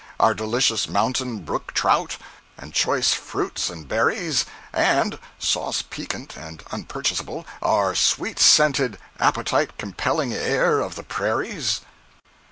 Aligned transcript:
our 0.19 0.33
delicious 0.33 0.89
mountain 0.89 1.41
brook 1.45 1.75
trout, 1.75 2.17
and 2.57 2.73
choice 2.73 3.13
fruits 3.13 3.69
and 3.69 3.87
berries, 3.87 4.47
and 4.73 5.19
(sauce 5.37 5.83
piquant 5.83 6.35
and 6.35 6.63
unpurchasable!) 6.71 7.45
our 7.61 7.93
sweet 7.93 8.39
scented, 8.39 8.97
appetite 9.19 9.77
compelling 9.77 10.33
air 10.33 10.79
of 10.79 10.95
the 10.95 11.03
prairies? 11.03 11.81